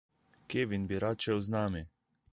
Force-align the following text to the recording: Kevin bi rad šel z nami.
Kevin 0.53 0.85
bi 0.93 0.97
rad 1.05 1.19
šel 1.27 1.39
z 1.49 1.57
nami. 1.57 1.85